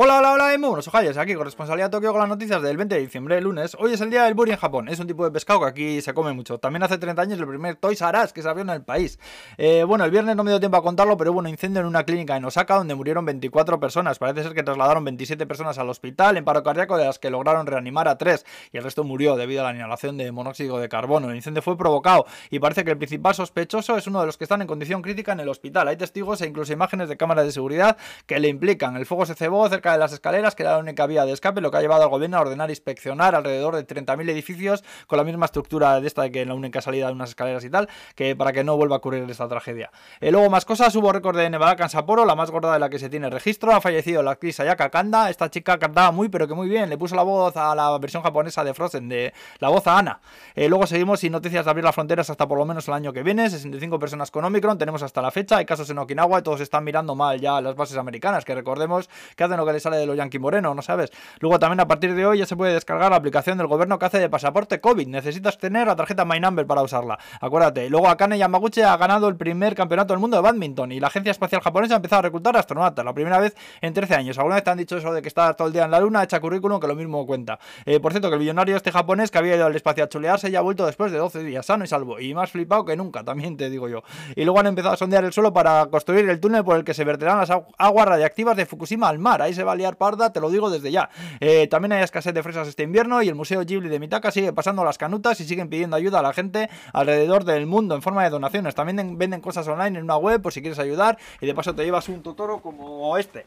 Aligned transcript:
Hola, 0.00 0.18
hola, 0.18 0.34
hola, 0.34 0.56
muy 0.58 0.68
buenos 0.68 0.86
ojalles, 0.86 1.16
aquí 1.16 1.34
con 1.34 1.44
responsabilidad 1.44 1.90
Tokio 1.90 2.12
con 2.12 2.20
las 2.20 2.28
noticias 2.28 2.62
del 2.62 2.76
20 2.76 2.94
de 2.94 3.00
diciembre, 3.00 3.40
lunes. 3.40 3.76
Hoy 3.80 3.94
es 3.94 4.00
el 4.00 4.10
día 4.10 4.22
del 4.22 4.34
buri 4.34 4.52
en 4.52 4.56
Japón, 4.56 4.88
es 4.88 5.00
un 5.00 5.08
tipo 5.08 5.24
de 5.24 5.32
pescado 5.32 5.58
que 5.58 5.66
aquí 5.66 6.00
se 6.02 6.14
come 6.14 6.32
mucho. 6.32 6.58
También 6.58 6.84
hace 6.84 6.98
30 6.98 7.20
años 7.20 7.40
el 7.40 7.48
primer 7.48 7.74
Toys 7.74 8.00
R 8.00 8.16
que 8.32 8.40
se 8.40 8.48
abrió 8.48 8.62
en 8.62 8.70
el 8.70 8.84
país. 8.84 9.18
Eh, 9.56 9.82
bueno, 9.82 10.04
el 10.04 10.12
viernes 10.12 10.36
no 10.36 10.44
me 10.44 10.52
dio 10.52 10.60
tiempo 10.60 10.76
a 10.76 10.84
contarlo, 10.84 11.16
pero 11.16 11.32
hubo 11.32 11.40
un 11.40 11.48
incendio 11.48 11.80
en 11.80 11.86
una 11.88 12.04
clínica 12.04 12.36
en 12.36 12.44
Osaka 12.44 12.76
donde 12.76 12.94
murieron 12.94 13.24
24 13.24 13.80
personas. 13.80 14.20
Parece 14.20 14.44
ser 14.44 14.54
que 14.54 14.62
trasladaron 14.62 15.04
27 15.04 15.48
personas 15.48 15.78
al 15.78 15.90
hospital 15.90 16.36
en 16.36 16.44
paro 16.44 16.62
cardíaco, 16.62 16.96
de 16.96 17.04
las 17.04 17.18
que 17.18 17.28
lograron 17.28 17.66
reanimar 17.66 18.06
a 18.06 18.16
3 18.16 18.46
y 18.70 18.76
el 18.76 18.84
resto 18.84 19.02
murió 19.02 19.34
debido 19.34 19.66
a 19.66 19.72
la 19.72 19.76
inhalación 19.76 20.16
de 20.16 20.30
monóxido 20.30 20.78
de 20.78 20.88
carbono. 20.88 21.28
El 21.30 21.34
incendio 21.34 21.60
fue 21.60 21.76
provocado 21.76 22.24
y 22.50 22.60
parece 22.60 22.84
que 22.84 22.92
el 22.92 22.98
principal 22.98 23.34
sospechoso 23.34 23.96
es 23.96 24.06
uno 24.06 24.20
de 24.20 24.26
los 24.26 24.38
que 24.38 24.44
están 24.44 24.62
en 24.62 24.68
condición 24.68 25.02
crítica 25.02 25.32
en 25.32 25.40
el 25.40 25.48
hospital. 25.48 25.88
Hay 25.88 25.96
testigos 25.96 26.40
e 26.40 26.46
incluso 26.46 26.72
imágenes 26.72 27.08
de 27.08 27.16
cámaras 27.16 27.46
de 27.46 27.50
seguridad 27.50 27.96
que 28.26 28.38
le 28.38 28.46
implican. 28.46 28.94
El 28.94 29.04
fuego 29.04 29.26
se 29.26 29.34
cebó 29.34 29.68
cerca 29.68 29.87
de 29.92 29.98
las 29.98 30.12
escaleras 30.12 30.54
que 30.54 30.64
la 30.64 30.78
única 30.78 31.06
vía 31.06 31.24
de 31.24 31.32
escape, 31.32 31.60
lo 31.60 31.70
que 31.70 31.78
ha 31.78 31.80
llevado 31.80 32.02
al 32.02 32.08
gobierno 32.08 32.36
a 32.38 32.40
ordenar 32.40 32.70
inspeccionar 32.70 33.34
alrededor 33.34 33.76
de 33.76 33.86
30.000 33.86 34.30
edificios 34.30 34.84
con 35.06 35.16
la 35.16 35.24
misma 35.24 35.46
estructura 35.46 36.00
de 36.00 36.06
esta 36.06 36.22
de 36.22 36.30
que 36.30 36.44
la 36.44 36.54
única 36.54 36.80
salida 36.80 37.06
de 37.06 37.12
unas 37.12 37.30
escaleras 37.30 37.64
y 37.64 37.70
tal, 37.70 37.88
que 38.14 38.36
para 38.36 38.52
que 38.52 38.64
no 38.64 38.76
vuelva 38.76 38.96
a 38.96 38.98
ocurrir 38.98 39.28
esta 39.28 39.48
tragedia. 39.48 39.90
Eh, 40.20 40.30
luego 40.30 40.50
más 40.50 40.64
cosas, 40.64 40.94
hubo 40.96 41.12
récord 41.12 41.36
de 41.36 41.48
Nevada 41.50 41.76
en 41.78 41.88
Sapporo, 41.88 42.24
la 42.24 42.34
más 42.34 42.50
gorda 42.50 42.72
de 42.72 42.78
la 42.78 42.88
que 42.88 42.98
se 42.98 43.08
tiene 43.08 43.30
registro, 43.30 43.74
ha 43.74 43.80
fallecido 43.80 44.22
la 44.22 44.32
actriz 44.32 44.60
Ayaka 44.60 44.90
Kanda, 44.90 45.30
esta 45.30 45.50
chica 45.50 45.78
cantaba 45.78 46.10
muy 46.10 46.28
pero 46.28 46.46
que 46.48 46.54
muy 46.54 46.68
bien, 46.68 46.88
le 46.88 46.98
puso 46.98 47.14
la 47.14 47.22
voz 47.22 47.56
a 47.56 47.74
la 47.74 47.96
versión 47.98 48.22
japonesa 48.22 48.64
de 48.64 48.74
Frozen, 48.74 49.08
de 49.08 49.32
la 49.58 49.68
voz 49.68 49.86
a 49.86 49.98
Ana. 49.98 50.20
Eh, 50.54 50.68
luego 50.68 50.86
seguimos 50.86 51.20
sin 51.20 51.32
noticias 51.32 51.64
de 51.64 51.70
abrir 51.70 51.84
las 51.84 51.94
fronteras 51.94 52.30
hasta 52.30 52.46
por 52.46 52.58
lo 52.58 52.64
menos 52.64 52.86
el 52.88 52.94
año 52.94 53.12
que 53.12 53.22
viene, 53.22 53.48
65 53.48 53.98
personas 53.98 54.30
con 54.30 54.44
Omicron, 54.44 54.78
tenemos 54.78 55.02
hasta 55.02 55.22
la 55.22 55.30
fecha, 55.30 55.58
hay 55.58 55.64
casos 55.64 55.88
en 55.90 55.98
Okinawa 55.98 56.40
y 56.40 56.42
todos 56.42 56.60
están 56.60 56.84
mirando 56.84 57.14
mal 57.14 57.40
ya 57.40 57.60
las 57.60 57.74
bases 57.74 57.96
americanas, 57.96 58.44
que 58.44 58.54
recordemos 58.54 59.08
que 59.36 59.44
hacen 59.44 59.56
lo 59.56 59.66
que 59.66 59.72
les 59.72 59.77
sale 59.80 59.96
de 59.96 60.06
los 60.06 60.16
Yankee 60.16 60.38
Moreno, 60.38 60.74
¿no 60.74 60.82
sabes? 60.82 61.10
Luego 61.40 61.58
también 61.58 61.80
a 61.80 61.88
partir 61.88 62.14
de 62.14 62.26
hoy 62.26 62.38
ya 62.38 62.46
se 62.46 62.56
puede 62.56 62.74
descargar 62.74 63.10
la 63.10 63.16
aplicación 63.16 63.58
del 63.58 63.66
gobierno 63.66 63.98
que 63.98 64.06
hace 64.06 64.18
de 64.18 64.28
pasaporte 64.28 64.80
COVID. 64.80 65.06
Necesitas 65.06 65.58
tener 65.58 65.86
la 65.86 65.96
tarjeta 65.96 66.24
My 66.24 66.40
Number 66.40 66.66
para 66.66 66.82
usarla. 66.82 67.18
Acuérdate. 67.40 67.88
Luego 67.90 68.08
Akane 68.08 68.38
Yamaguchi 68.38 68.82
ha 68.82 68.96
ganado 68.96 69.28
el 69.28 69.36
primer 69.36 69.74
campeonato 69.74 70.12
del 70.12 70.20
mundo 70.20 70.36
de 70.36 70.42
badminton 70.42 70.92
y 70.92 71.00
la 71.00 71.08
agencia 71.08 71.30
espacial 71.30 71.60
japonesa 71.60 71.94
ha 71.94 71.96
empezado 71.96 72.20
a 72.20 72.22
reclutar 72.22 72.56
astronautas. 72.56 73.04
La 73.04 73.12
primera 73.12 73.38
vez 73.38 73.56
en 73.80 73.94
13 73.94 74.14
años. 74.14 74.38
¿Alguna 74.38 74.56
vez 74.56 74.64
te 74.64 74.70
han 74.70 74.78
dicho 74.78 74.96
eso 74.96 75.12
de 75.12 75.22
que 75.22 75.28
estás 75.28 75.56
todo 75.56 75.68
el 75.68 75.72
día 75.72 75.84
en 75.84 75.90
la 75.90 76.00
luna? 76.00 76.22
Echa 76.22 76.40
currículum 76.40 76.80
que 76.80 76.86
lo 76.86 76.94
mismo 76.94 77.26
cuenta. 77.26 77.58
Eh, 77.84 78.00
por 78.00 78.12
cierto, 78.12 78.28
que 78.28 78.34
el 78.34 78.40
millonario 78.40 78.76
este 78.76 78.92
japonés 78.92 79.30
que 79.30 79.38
había 79.38 79.56
ido 79.56 79.66
al 79.66 79.76
espacio 79.76 80.04
a 80.04 80.08
chulearse 80.08 80.50
ya 80.50 80.58
ha 80.58 80.62
vuelto 80.62 80.86
después 80.86 81.12
de 81.12 81.18
12 81.18 81.42
días, 81.44 81.66
sano 81.66 81.84
y 81.84 81.86
salvo. 81.86 82.20
Y 82.20 82.34
más 82.34 82.50
flipado 82.50 82.84
que 82.84 82.96
nunca, 82.96 83.24
también 83.24 83.56
te 83.56 83.70
digo 83.70 83.88
yo. 83.88 84.02
Y 84.36 84.44
luego 84.44 84.60
han 84.60 84.66
empezado 84.66 84.94
a 84.94 84.96
sondear 84.96 85.24
el 85.24 85.32
suelo 85.32 85.52
para 85.52 85.86
construir 85.86 86.28
el 86.28 86.40
túnel 86.40 86.64
por 86.64 86.76
el 86.76 86.84
que 86.84 86.94
se 86.94 87.04
verterán 87.04 87.38
las 87.38 87.50
aguas 87.50 88.08
radiactivas 88.08 88.56
de 88.56 88.66
Fukushima 88.66 89.08
al 89.08 89.18
mar. 89.18 89.42
Ahí 89.42 89.54
se 89.54 89.64
va 89.68 89.92
parda, 89.92 90.32
te 90.32 90.40
lo 90.40 90.50
digo 90.50 90.70
desde 90.70 90.90
ya. 90.90 91.10
Eh, 91.40 91.66
también 91.68 91.92
hay 91.92 92.02
escasez 92.02 92.34
de 92.34 92.42
fresas 92.42 92.68
este 92.68 92.82
invierno 92.82 93.22
y 93.22 93.28
el 93.28 93.34
Museo 93.34 93.64
Ghibli 93.64 93.88
de 93.88 93.98
Mitaka 93.98 94.30
sigue 94.30 94.52
pasando 94.52 94.84
las 94.84 94.98
canutas 94.98 95.40
y 95.40 95.44
siguen 95.44 95.68
pidiendo 95.68 95.96
ayuda 95.96 96.18
a 96.18 96.22
la 96.22 96.32
gente 96.32 96.68
alrededor 96.92 97.44
del 97.44 97.66
mundo 97.66 97.94
en 97.94 98.02
forma 98.02 98.24
de 98.24 98.30
donaciones. 98.30 98.74
También 98.74 99.18
venden 99.18 99.40
cosas 99.40 99.66
online 99.68 99.98
en 99.98 100.04
una 100.04 100.16
web 100.16 100.42
por 100.42 100.52
si 100.52 100.60
quieres 100.60 100.78
ayudar 100.78 101.18
y 101.40 101.46
de 101.46 101.54
paso 101.54 101.74
te 101.74 101.84
llevas 101.84 102.08
un 102.08 102.22
Totoro 102.22 102.60
como 102.60 103.16
este 103.16 103.46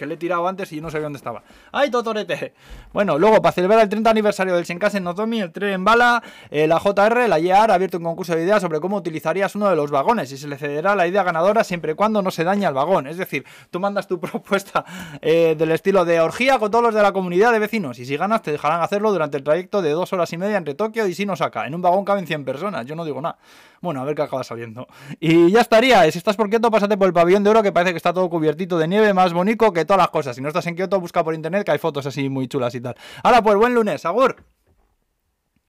que 0.00 0.06
le 0.06 0.14
he 0.14 0.16
tirado 0.16 0.48
antes 0.48 0.72
y 0.72 0.80
no 0.80 0.90
sabía 0.90 1.04
dónde 1.04 1.18
estaba. 1.18 1.42
¡Ay, 1.72 1.90
Totorete! 1.90 2.54
Bueno, 2.90 3.18
luego, 3.18 3.42
para 3.42 3.52
celebrar 3.52 3.80
el 3.80 3.88
30 3.90 4.08
aniversario 4.08 4.56
del 4.56 4.64
Shinkansen 4.64 5.04
Nozomi, 5.04 5.42
el 5.42 5.52
tren 5.52 5.74
en 5.74 5.84
bala, 5.84 6.22
eh, 6.50 6.66
la 6.66 6.80
JR, 6.80 7.28
la 7.28 7.38
JR, 7.38 7.70
ha 7.70 7.74
abierto 7.74 7.98
un 7.98 8.04
concurso 8.04 8.34
de 8.34 8.42
ideas 8.42 8.62
sobre 8.62 8.80
cómo 8.80 8.96
utilizarías 8.96 9.54
uno 9.54 9.68
de 9.68 9.76
los 9.76 9.90
vagones 9.90 10.32
y 10.32 10.38
se 10.38 10.48
le 10.48 10.56
cederá 10.56 10.96
la 10.96 11.06
idea 11.06 11.22
ganadora 11.22 11.64
siempre 11.64 11.92
y 11.92 11.94
cuando 11.96 12.22
no 12.22 12.30
se 12.30 12.44
dañe 12.44 12.66
el 12.66 12.72
vagón. 12.72 13.08
Es 13.08 13.18
decir, 13.18 13.44
tú 13.70 13.78
mandas 13.78 14.08
tu 14.08 14.18
propuesta 14.20 14.86
eh, 15.20 15.54
del 15.58 15.70
estilo 15.72 16.06
de 16.06 16.18
orgía 16.20 16.58
con 16.58 16.70
todos 16.70 16.84
los 16.84 16.94
de 16.94 17.02
la 17.02 17.12
comunidad 17.12 17.52
de 17.52 17.58
vecinos 17.58 17.98
y 17.98 18.06
si 18.06 18.16
ganas 18.16 18.40
te 18.40 18.52
dejarán 18.52 18.80
hacerlo 18.80 19.12
durante 19.12 19.36
el 19.36 19.44
trayecto 19.44 19.82
de 19.82 19.90
dos 19.90 20.14
horas 20.14 20.32
y 20.32 20.38
media 20.38 20.56
entre 20.56 20.74
Tokio 20.74 21.06
y 21.06 21.12
Shinosaka. 21.12 21.66
En 21.66 21.74
un 21.74 21.82
vagón 21.82 22.06
caben 22.06 22.26
100 22.26 22.46
personas, 22.46 22.86
yo 22.86 22.96
no 22.96 23.04
digo 23.04 23.20
nada. 23.20 23.36
Bueno, 23.82 24.02
a 24.02 24.04
ver 24.04 24.14
qué 24.14 24.22
acaba 24.22 24.44
saliendo. 24.44 24.86
Y 25.20 25.50
ya 25.50 25.62
estaría. 25.62 26.10
Si 26.12 26.18
estás 26.18 26.36
por 26.36 26.50
Kioto, 26.50 26.70
pásate 26.70 26.98
por 26.98 27.06
el 27.06 27.14
pabellón 27.14 27.42
de 27.44 27.50
oro 27.50 27.62
que 27.62 27.72
parece 27.72 27.92
que 27.92 27.96
está 27.96 28.12
todo 28.12 28.28
cubiertito 28.28 28.76
de 28.78 28.86
nieve, 28.86 29.14
más 29.14 29.32
bonito 29.32 29.72
que 29.72 29.86
todas 29.90 30.02
las 30.02 30.10
cosas. 30.10 30.36
Si 30.36 30.40
no 30.40 30.46
estás 30.46 30.68
en 30.68 30.76
Kioto, 30.76 31.00
busca 31.00 31.24
por 31.24 31.34
internet 31.34 31.64
que 31.64 31.72
hay 31.72 31.78
fotos 31.78 32.06
así 32.06 32.28
muy 32.28 32.46
chulas 32.46 32.72
y 32.76 32.80
tal. 32.80 32.94
Ahora 33.24 33.42
pues, 33.42 33.56
buen 33.56 33.74
lunes, 33.74 34.06
Agur. 34.06 34.36